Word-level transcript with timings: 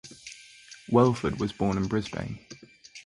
Welford 0.89 1.39
was 1.39 1.51
born 1.53 1.77
in 1.77 1.85
Brisbane. 1.87 2.39